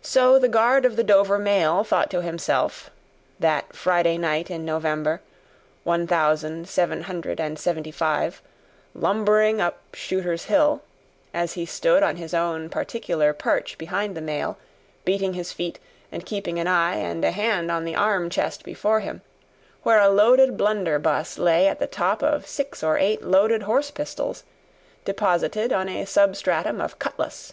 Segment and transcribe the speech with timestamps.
[0.00, 2.88] So the guard of the Dover mail thought to himself,
[3.38, 5.20] that Friday night in November,
[5.84, 8.40] one thousand seven hundred and seventy five,
[8.94, 10.80] lumbering up Shooter's Hill,
[11.34, 14.56] as he stood on his own particular perch behind the mail,
[15.04, 15.78] beating his feet,
[16.10, 19.20] and keeping an eye and a hand on the arm chest before him,
[19.82, 24.42] where a loaded blunderbuss lay at the top of six or eight loaded horse pistols,
[25.04, 27.52] deposited on a substratum of cutlass.